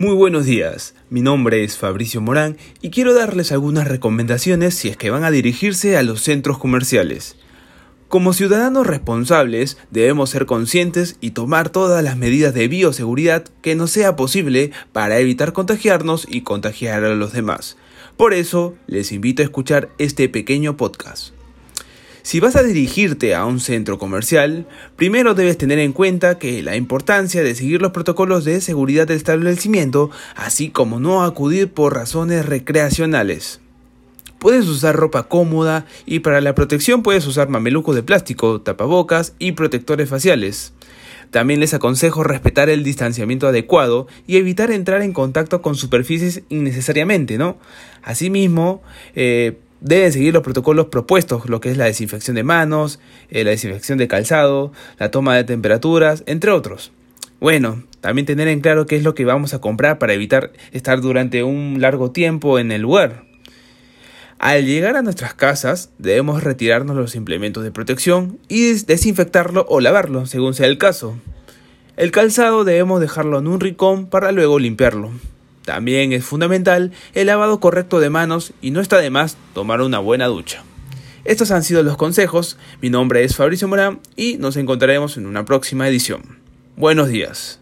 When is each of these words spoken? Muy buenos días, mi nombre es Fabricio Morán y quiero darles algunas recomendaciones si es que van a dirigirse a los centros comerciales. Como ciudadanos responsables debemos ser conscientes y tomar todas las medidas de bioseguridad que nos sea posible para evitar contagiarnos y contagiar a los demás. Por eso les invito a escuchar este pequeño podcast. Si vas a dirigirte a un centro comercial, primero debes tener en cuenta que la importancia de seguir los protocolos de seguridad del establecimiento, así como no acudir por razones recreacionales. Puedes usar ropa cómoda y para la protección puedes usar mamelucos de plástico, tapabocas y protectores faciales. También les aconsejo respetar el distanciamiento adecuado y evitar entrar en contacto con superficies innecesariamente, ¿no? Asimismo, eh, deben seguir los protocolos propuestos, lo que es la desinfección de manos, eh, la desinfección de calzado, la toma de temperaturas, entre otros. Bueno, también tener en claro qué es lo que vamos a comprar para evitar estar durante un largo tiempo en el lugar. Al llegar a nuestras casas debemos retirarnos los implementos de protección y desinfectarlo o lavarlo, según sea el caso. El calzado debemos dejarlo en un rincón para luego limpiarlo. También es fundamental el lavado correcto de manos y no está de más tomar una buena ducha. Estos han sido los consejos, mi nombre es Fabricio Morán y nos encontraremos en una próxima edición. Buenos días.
Muy 0.00 0.14
buenos 0.14 0.44
días, 0.46 0.94
mi 1.10 1.22
nombre 1.22 1.64
es 1.64 1.76
Fabricio 1.76 2.20
Morán 2.20 2.56
y 2.80 2.90
quiero 2.90 3.14
darles 3.14 3.50
algunas 3.50 3.88
recomendaciones 3.88 4.74
si 4.74 4.88
es 4.88 4.96
que 4.96 5.10
van 5.10 5.24
a 5.24 5.32
dirigirse 5.32 5.96
a 5.96 6.04
los 6.04 6.22
centros 6.22 6.56
comerciales. 6.56 7.34
Como 8.06 8.32
ciudadanos 8.32 8.86
responsables 8.86 9.76
debemos 9.90 10.30
ser 10.30 10.46
conscientes 10.46 11.16
y 11.20 11.32
tomar 11.32 11.70
todas 11.70 12.04
las 12.04 12.16
medidas 12.16 12.54
de 12.54 12.68
bioseguridad 12.68 13.46
que 13.60 13.74
nos 13.74 13.90
sea 13.90 14.14
posible 14.14 14.70
para 14.92 15.18
evitar 15.18 15.52
contagiarnos 15.52 16.28
y 16.30 16.42
contagiar 16.42 17.02
a 17.02 17.16
los 17.16 17.32
demás. 17.32 17.76
Por 18.16 18.34
eso 18.34 18.76
les 18.86 19.10
invito 19.10 19.42
a 19.42 19.46
escuchar 19.46 19.88
este 19.98 20.28
pequeño 20.28 20.76
podcast. 20.76 21.37
Si 22.28 22.40
vas 22.40 22.56
a 22.56 22.62
dirigirte 22.62 23.34
a 23.34 23.46
un 23.46 23.58
centro 23.58 23.98
comercial, 23.98 24.66
primero 24.96 25.32
debes 25.32 25.56
tener 25.56 25.78
en 25.78 25.94
cuenta 25.94 26.38
que 26.38 26.62
la 26.62 26.76
importancia 26.76 27.42
de 27.42 27.54
seguir 27.54 27.80
los 27.80 27.92
protocolos 27.92 28.44
de 28.44 28.60
seguridad 28.60 29.06
del 29.06 29.16
establecimiento, 29.16 30.10
así 30.36 30.68
como 30.68 31.00
no 31.00 31.24
acudir 31.24 31.72
por 31.72 31.94
razones 31.94 32.44
recreacionales. 32.44 33.62
Puedes 34.38 34.66
usar 34.66 34.94
ropa 34.94 35.22
cómoda 35.22 35.86
y 36.04 36.18
para 36.18 36.42
la 36.42 36.54
protección 36.54 37.02
puedes 37.02 37.26
usar 37.26 37.48
mamelucos 37.48 37.96
de 37.96 38.02
plástico, 38.02 38.60
tapabocas 38.60 39.32
y 39.38 39.52
protectores 39.52 40.10
faciales. 40.10 40.74
También 41.30 41.60
les 41.60 41.72
aconsejo 41.72 42.24
respetar 42.24 42.68
el 42.68 42.84
distanciamiento 42.84 43.48
adecuado 43.48 44.06
y 44.26 44.36
evitar 44.36 44.70
entrar 44.70 45.00
en 45.00 45.14
contacto 45.14 45.62
con 45.62 45.76
superficies 45.76 46.42
innecesariamente, 46.50 47.38
¿no? 47.38 47.56
Asimismo, 48.02 48.82
eh, 49.14 49.56
deben 49.80 50.12
seguir 50.12 50.34
los 50.34 50.42
protocolos 50.42 50.86
propuestos, 50.86 51.48
lo 51.48 51.60
que 51.60 51.70
es 51.70 51.76
la 51.76 51.84
desinfección 51.84 52.36
de 52.36 52.42
manos, 52.42 53.00
eh, 53.30 53.44
la 53.44 53.50
desinfección 53.50 53.98
de 53.98 54.08
calzado, 54.08 54.72
la 54.98 55.10
toma 55.10 55.36
de 55.36 55.44
temperaturas, 55.44 56.22
entre 56.26 56.50
otros. 56.50 56.92
Bueno, 57.40 57.84
también 58.00 58.26
tener 58.26 58.48
en 58.48 58.60
claro 58.60 58.86
qué 58.86 58.96
es 58.96 59.04
lo 59.04 59.14
que 59.14 59.24
vamos 59.24 59.54
a 59.54 59.60
comprar 59.60 59.98
para 59.98 60.12
evitar 60.12 60.52
estar 60.72 61.00
durante 61.00 61.44
un 61.44 61.80
largo 61.80 62.10
tiempo 62.10 62.58
en 62.58 62.72
el 62.72 62.82
lugar. 62.82 63.24
Al 64.38 64.66
llegar 64.66 64.96
a 64.96 65.02
nuestras 65.02 65.34
casas 65.34 65.90
debemos 65.98 66.44
retirarnos 66.44 66.96
los 66.96 67.16
implementos 67.16 67.64
de 67.64 67.72
protección 67.72 68.38
y 68.48 68.72
desinfectarlo 68.72 69.66
o 69.68 69.80
lavarlo, 69.80 70.26
según 70.26 70.54
sea 70.54 70.66
el 70.66 70.78
caso. 70.78 71.16
El 71.96 72.12
calzado 72.12 72.62
debemos 72.62 73.00
dejarlo 73.00 73.40
en 73.40 73.48
un 73.48 73.58
rincón 73.58 74.06
para 74.06 74.30
luego 74.30 74.60
limpiarlo. 74.60 75.10
También 75.68 76.14
es 76.14 76.24
fundamental 76.24 76.92
el 77.12 77.26
lavado 77.26 77.60
correcto 77.60 78.00
de 78.00 78.08
manos 78.08 78.54
y 78.62 78.70
no 78.70 78.80
está 78.80 78.96
de 78.96 79.10
más 79.10 79.36
tomar 79.52 79.82
una 79.82 79.98
buena 79.98 80.24
ducha. 80.24 80.64
Estos 81.26 81.50
han 81.50 81.62
sido 81.62 81.82
los 81.82 81.98
consejos, 81.98 82.56
mi 82.80 82.88
nombre 82.88 83.22
es 83.22 83.36
Fabricio 83.36 83.68
Morán 83.68 84.00
y 84.16 84.38
nos 84.38 84.56
encontraremos 84.56 85.18
en 85.18 85.26
una 85.26 85.44
próxima 85.44 85.86
edición. 85.86 86.38
Buenos 86.74 87.08
días. 87.08 87.60